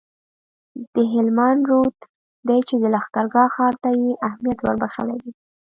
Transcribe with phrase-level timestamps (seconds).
[0.93, 1.95] د هلمند رود
[2.47, 5.31] دی چي د لښکرګاه ښار ته یې اهمیت وربخښلی دی